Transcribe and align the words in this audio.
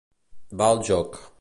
Va 0.61 0.71
el 0.77 0.83
joc. 0.89 1.21